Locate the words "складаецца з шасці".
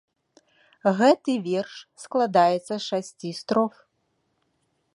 2.03-3.29